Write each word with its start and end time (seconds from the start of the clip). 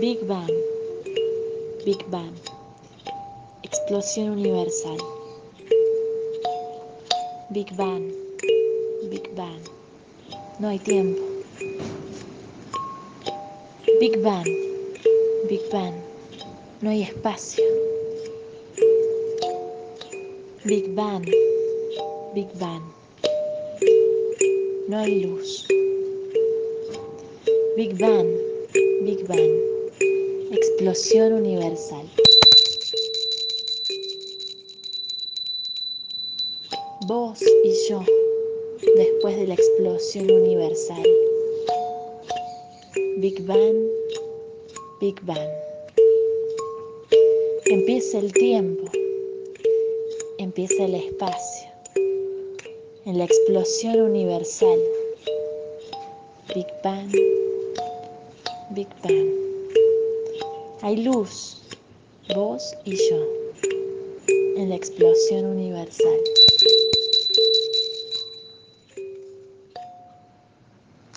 Big 0.00 0.24
Bang, 0.28 0.52
Big 1.84 1.98
Bang, 2.08 2.32
explosión 3.64 4.38
universal. 4.38 4.96
Big 7.50 7.66
Bang, 7.76 8.12
Big 9.10 9.34
Bang, 9.34 9.60
no 10.60 10.68
hay 10.68 10.78
tiempo. 10.78 11.20
Big 13.98 14.22
Bang, 14.22 14.46
Big 15.48 15.62
Bang, 15.72 15.94
no 16.80 16.90
hay 16.90 17.02
espacio. 17.02 17.64
Big 20.64 20.94
Bang, 20.94 21.24
Big 22.34 22.48
Bang, 22.60 22.84
no 24.86 24.98
hay 24.98 25.22
luz. 25.22 25.66
Big 27.76 27.98
Bang, 27.98 28.28
Big 29.04 29.26
Bang, 29.26 29.77
explosión 30.50 31.32
universal. 31.32 32.06
Vos 37.06 37.40
y 37.42 37.72
yo, 37.88 38.02
después 38.96 39.36
de 39.36 39.46
la 39.46 39.54
explosión 39.54 40.30
universal. 40.30 41.02
Big 43.18 43.44
Bang, 43.46 43.76
Big 45.00 45.20
Bang. 45.22 45.50
Empieza 47.66 48.18
el 48.18 48.32
tiempo, 48.32 48.90
empieza 50.38 50.84
el 50.84 50.94
espacio, 50.94 51.68
en 53.04 53.18
la 53.18 53.24
explosión 53.24 54.00
universal. 54.00 54.78
Big 56.54 56.66
Bang, 56.82 57.12
Big 58.70 58.88
Bang. 59.02 59.47
Hay 60.80 60.96
luz, 60.98 61.56
vos 62.36 62.62
y 62.84 62.96
yo, 63.10 63.26
en 64.56 64.68
la 64.68 64.76
explosión 64.76 65.46
universal. 65.46 66.20